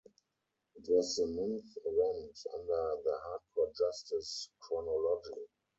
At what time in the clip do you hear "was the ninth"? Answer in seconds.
0.89-1.77